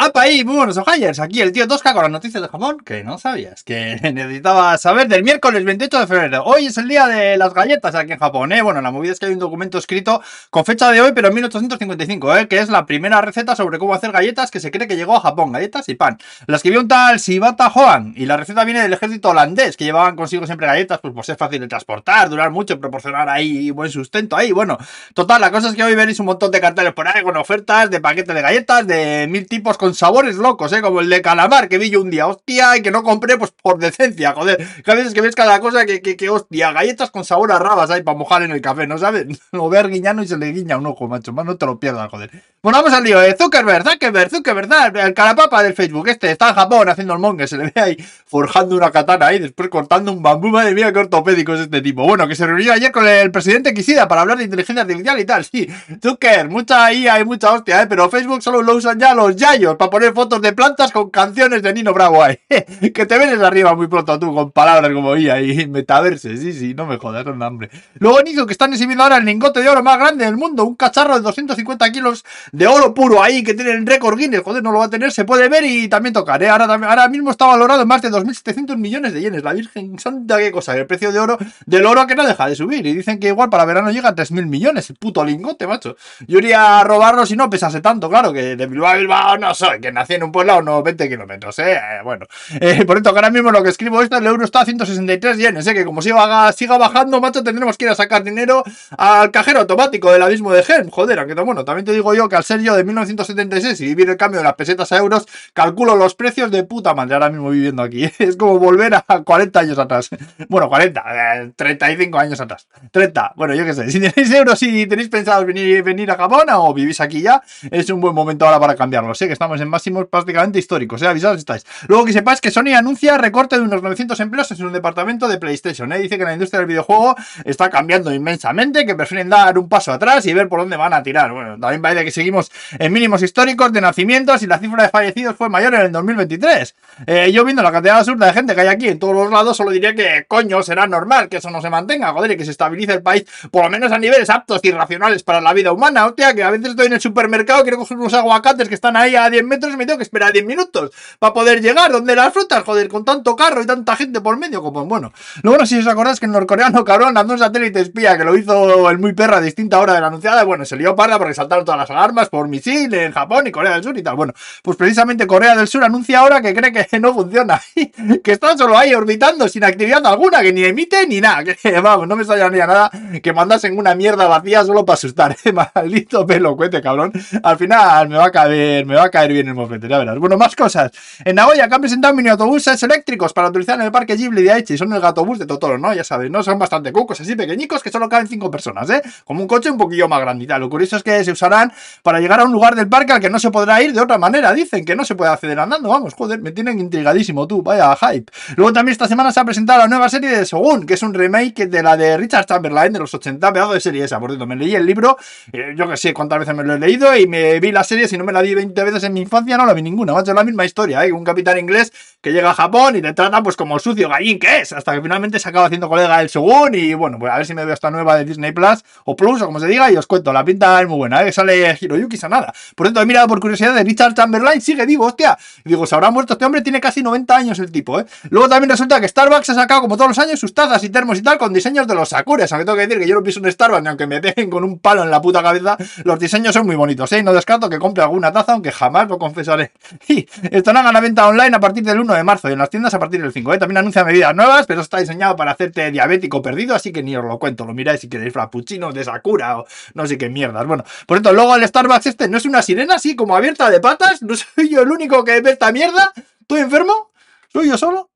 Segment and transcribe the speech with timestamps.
[0.00, 0.44] ¡Apa ahí!
[0.44, 1.18] Muy buenos ojayers.
[1.18, 5.08] Aquí el tío Tosca con las noticias de Japón que no sabías, que necesitabas saber
[5.08, 6.44] del miércoles 28 de febrero.
[6.44, 8.62] Hoy es el día de las galletas aquí en Japón, ¿eh?
[8.62, 11.34] Bueno, la movida es que hay un documento escrito con fecha de hoy, pero en
[11.34, 12.46] 1855, ¿eh?
[12.46, 15.20] Que es la primera receta sobre cómo hacer galletas que se cree que llegó a
[15.20, 15.50] Japón.
[15.50, 16.16] Galletas y pan.
[16.46, 20.14] La escribió un tal Shibata Hoan y la receta viene del ejército holandés, que llevaban
[20.14, 24.36] consigo siempre galletas, pues por ser fácil de transportar, durar mucho, proporcionar ahí buen sustento
[24.36, 24.52] ahí.
[24.52, 24.78] Bueno,
[25.12, 27.90] total, la cosa es que hoy veréis un montón de carteles por ahí con ofertas
[27.90, 30.80] de paquetes de galletas de mil tipos con sabores locos, ¿eh?
[30.80, 33.50] Como el de calamar que vi yo un día, hostia, y que no compré pues
[33.50, 34.66] por decencia, joder.
[34.84, 37.90] Que a veces que ves cada cosa que, que, hostia, galletas con sabor a rabas
[37.90, 39.26] ahí para mojar en el café, ¿no sabes?
[39.52, 42.08] O ver guiñano y se le guiña un ojo, macho, más no te lo pierdas,
[42.10, 42.30] joder.
[42.62, 43.36] Bueno, vamos al lío, ¿eh?
[43.38, 47.56] Zuckerberg, Zuckerberg, Zuckerberg, el carapapa del Facebook, este, está en Japón haciendo el monje, se
[47.56, 47.96] le ve ahí
[48.26, 52.04] forjando una katana ahí, después cortando un bambú, madre mía, qué ortopédico es este tipo.
[52.04, 55.24] Bueno, que se reunió ayer con el presidente Kishida para hablar de inteligencia artificial y
[55.24, 55.68] tal, sí.
[56.02, 57.86] Zucker, mucha IA y mucha hostia, ¿eh?
[57.88, 61.62] Pero Facebook solo lo usan ya los yayos para poner fotos de plantas con canciones
[61.62, 62.38] de Nino Bravo ahí.
[62.92, 66.36] que te vienes arriba muy pronto tú con palabras como IA y metaverse.
[66.36, 67.70] Sí, sí, no me jodas, con hambre.
[67.98, 70.64] Luego Nico, que están exhibiendo ahora el lingote de oro más grande del mundo.
[70.64, 74.42] Un cacharro de 250 kilos de oro puro ahí que tiene el récord Guinness.
[74.42, 76.42] Joder, no lo va a tener, se puede ver y también tocar.
[76.42, 76.48] ¿eh?
[76.48, 79.42] Ahora, ahora mismo está valorado más de 2.700 millones de yenes.
[79.42, 80.76] La Virgen, son de qué cosa.
[80.76, 82.84] El precio de oro, del oro que no deja de subir.
[82.86, 84.90] Y dicen que igual para verano llega a 3.000 millones.
[84.90, 85.96] El puto lingote, macho.
[86.26, 88.32] Yo iría a robarlo si no pesase tanto, claro.
[88.32, 91.78] Que de Bilbao a Bilbao no Que nací en un pueblo no 20 kilómetros, ¿eh?
[92.04, 92.26] Bueno,
[92.60, 95.66] eh, por esto ahora mismo lo que escribo esto, el euro está a 163 yenes,
[95.66, 95.74] ¿eh?
[95.74, 98.62] Que como siga, siga bajando, macho, tendremos que ir a sacar dinero
[98.96, 100.90] al cajero automático del abismo de Helm.
[100.90, 104.10] Joder, aunque bueno, también te digo yo que al ser yo de 1976 y vivir
[104.10, 107.50] el cambio de las pesetas a euros, calculo los precios de puta madre ahora mismo
[107.50, 108.10] viviendo aquí.
[108.18, 110.10] Es como volver a 40 años atrás.
[110.48, 112.66] Bueno, 40, 35 eh, años atrás.
[112.90, 113.90] 30, bueno, yo qué sé.
[113.90, 117.90] Si tenéis euros y tenéis pensado venir, venir a Japón o vivís aquí ya, es
[117.90, 119.14] un buen momento ahora para cambiarlo.
[119.14, 121.06] Sé que estamos en máximos prácticamente históricos, ¿eh?
[121.06, 121.64] Avisados estáis.
[121.86, 125.38] Luego que sepáis que Sony anuncia recorte de unos 900 empleos en un departamento de
[125.38, 125.98] PlayStation, ¿eh?
[125.98, 130.26] Dice que la industria del videojuego está cambiando inmensamente, que prefieren dar un paso atrás
[130.26, 131.32] y ver por dónde van a tirar.
[131.32, 135.36] Bueno, también parece que seguimos en mínimos históricos de nacimientos y la cifra de fallecidos
[135.36, 136.74] fue mayor en el 2023.
[137.06, 139.56] Eh, yo viendo la cantidad absurda de gente que hay aquí en todos los lados,
[139.56, 142.50] solo diría que coño, será normal que eso no se mantenga, joder, y que se
[142.50, 146.06] estabilice el país, por lo menos a niveles aptos y racionales para la vida humana.
[146.06, 149.16] Hostia, que a veces estoy en el supermercado, quiero coger unos aguacates que están ahí
[149.16, 152.32] a 10 metros y me tengo que esperar 10 minutos para poder llegar donde las
[152.32, 155.12] frutas, joder, con tanto carro y tanta gente por medio, como bueno.
[155.42, 158.36] Lo bueno, si os acordáis que el norcoreano cabrón lanzó un satélite espía que lo
[158.36, 161.34] hizo el muy perra a distinta hora de la anunciada, bueno, se lió parda porque
[161.34, 164.16] saltaron todas las alarmas por misil en Japón y Corea del Sur y tal.
[164.16, 164.32] Bueno,
[164.62, 167.60] pues precisamente Corea del Sur anuncia ahora que cree que no funciona,
[168.22, 172.06] que están solo ahí orbitando sin actividad alguna, que ni emite ni nada, que vamos,
[172.06, 172.90] no me extrañaría nada
[173.22, 175.52] que mandasen una mierda vacía solo para asustar, ¿eh?
[175.52, 177.12] maldito pelo, cuete, cabrón.
[177.42, 180.18] Al final me va a caer, me va a caer bien el mofete, ya verás.
[180.18, 180.90] Bueno, más cosas.
[181.24, 184.52] En Nagoya que han presentado mini autobuses eléctricos para utilizar en el parque Ghibli de
[184.52, 184.78] Aichi.
[184.78, 185.92] Son el gatobús de Totoro, ¿no?
[185.94, 186.42] Ya sabéis, ¿no?
[186.42, 189.02] Son bastante cucos, así pequeñicos que solo caben cinco personas, ¿eh?
[189.24, 190.58] Como un coche un poquillo más grandita.
[190.58, 191.72] Lo curioso es que se usarán
[192.02, 194.18] para llegar a un lugar del parque al que no se podrá ir de otra
[194.18, 194.52] manera.
[194.52, 195.88] Dicen que no se puede acceder andando.
[195.88, 197.62] Vamos, joder, me tienen intrigadísimo tú.
[197.62, 198.32] Vaya hype.
[198.56, 201.14] Luego también esta semana se ha presentado la nueva serie de Shogun, que es un
[201.14, 203.52] remake de la de Richard Chamberlain de los 80.
[203.52, 204.46] Pedazo de serie esa, por cierto.
[204.46, 205.16] Me leí el libro,
[205.52, 208.08] eh, yo que sé cuántas veces me lo he leído y me vi la serie.
[208.08, 210.12] Si no me la vi 20 veces en mi infancia, no la vi ninguna.
[210.12, 211.12] Macho, es la misma historia, ¿eh?
[211.12, 214.60] Un capitán inglés que llega a Japón y le trata pues como sucio gallín que
[214.60, 217.46] es, hasta que finalmente se acaba haciendo colega del Shogun y bueno, pues a ver
[217.46, 219.96] si me veo esta nueva de Disney Plus o Plus o como se diga y
[219.96, 221.32] os cuento, la pinta es muy buena, ¿eh?
[221.32, 222.52] sale Hiroyuki Sanada.
[222.74, 225.38] Por cierto, he mirado por curiosidad de Richard Chamberlain, sigue vivo, hostia.
[225.64, 228.06] Y digo, se habrá muerto este hombre, tiene casi 90 años el tipo, ¿eh?
[228.30, 231.18] Luego también resulta que Starbucks ha sacado como todos los años sus tazas y termos
[231.18, 233.40] y tal con diseños de los Sakuras, aunque tengo que decir que yo no piso
[233.40, 236.52] un Starbucks ni aunque me dejen con un palo en la puta cabeza, los diseños
[236.54, 237.22] son muy bonitos, ¿eh?
[237.22, 239.70] No descarto que compre alguna taza, aunque jamás confesaré.
[240.08, 242.68] Y estarán a la venta online a partir del 1 de marzo y en las
[242.68, 243.54] tiendas a partir del 5.
[243.54, 243.58] ¿eh?
[243.58, 247.24] También anuncia medidas nuevas, pero está diseñado para hacerte diabético perdido, así que ni os
[247.24, 247.64] lo cuento.
[247.64, 250.66] Lo miráis si queréis frappuccinos de Sakura o no sé qué mierdas.
[250.66, 253.78] Bueno, por cierto, luego el Starbucks este no es una sirena así como abierta de
[253.80, 254.22] patas.
[254.22, 256.12] No soy yo el único que ve esta mierda.
[256.40, 257.12] ¿Estoy enfermo?
[257.52, 258.07] ¿Soy yo solo?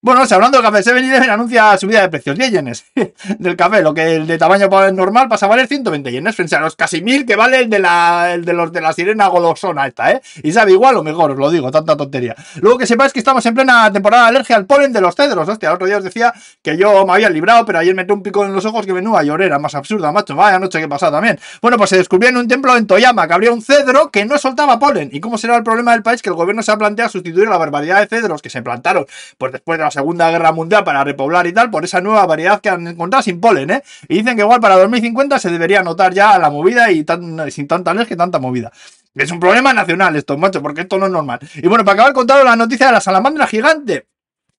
[0.00, 2.84] Bueno, si hablando del café 7-Eleven anuncia subida de precios, 10 yenes
[3.40, 6.60] del café, lo que el de tamaño normal pasa a valer 120 yenes frente a
[6.60, 9.88] los casi 1000 que vale el de, la, el de los de la sirena golosona
[9.88, 10.22] esta, ¿eh?
[10.44, 12.36] Y sabe igual o mejor, os lo digo, tanta tontería.
[12.60, 15.48] Luego que sepáis que estamos en plena temporada de alergia al polen de los cedros,
[15.48, 18.22] hostia, el otro día os decía que yo me había librado, pero ayer metí un
[18.22, 21.10] pico en los ojos que venía a llorar, más absurda, macho, vaya noche que pasado
[21.10, 21.40] también.
[21.60, 24.38] Bueno, pues se descubrió en un templo en Toyama que habría un cedro que no
[24.38, 25.10] soltaba polen.
[25.12, 26.22] ¿Y cómo será el problema del país?
[26.22, 29.04] Que el gobierno se ha planteado sustituir la barbaridad de cedros que se plantaron
[29.38, 32.60] pues después de la Segunda Guerra Mundial para repoblar y tal, por esa nueva variedad
[32.60, 33.82] que han encontrado sin polen, ¿eh?
[34.08, 37.66] Y dicen que igual para 2050 se debería notar ya la movida y tan, sin
[37.66, 38.70] tanta alergia y tanta movida.
[39.14, 41.40] Es un problema nacional esto, macho, porque esto no es normal.
[41.56, 44.06] Y bueno, para acabar contando la noticia de la salamandra gigante.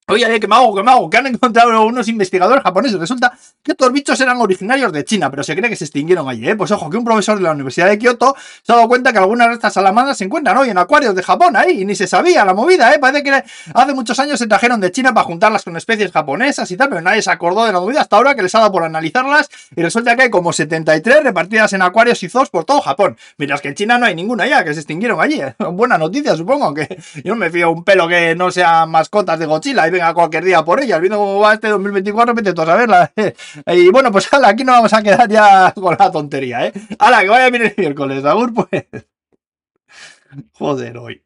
[0.09, 2.99] Oye, que me hago, que me hago, que han encontrado unos investigadores japoneses.
[2.99, 6.49] Resulta que estos bichos eran originarios de China, pero se cree que se extinguieron allí,
[6.49, 6.55] ¿eh?
[6.55, 9.19] Pues ojo, que un profesor de la Universidad de Kioto se ha dado cuenta que
[9.19, 12.07] algunas de estas salamandras se encuentran hoy en acuarios de Japón ahí, y ni se
[12.07, 12.99] sabía la movida, ¿eh?
[12.99, 16.77] Parece que hace muchos años se trajeron de China para juntarlas con especies japonesas y
[16.77, 18.83] tal, pero nadie se acordó de la movida hasta ahora que les ha dado por
[18.83, 23.17] analizarlas y resulta que hay como 73 repartidas en acuarios y zoos por todo Japón.
[23.37, 25.41] Mientras que en China no hay ninguna ya, que se extinguieron allí.
[25.41, 25.55] ¿eh?
[25.71, 29.45] Buena noticia, supongo, que yo no me fío un pelo que no sean mascotas de
[29.45, 33.11] Godzilla venga cualquier día por ellas, viendo cómo va este 2024, vete tú a saberla.
[33.67, 36.73] Y bueno, pues aquí no vamos a quedar ya con la tontería, ¿eh?
[36.97, 38.85] Ala, que vaya bien el miércoles, Agur, pues.
[40.53, 41.23] Joder, hoy.